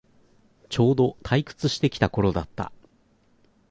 [0.69, 2.71] ちょうど退屈してきた頃だった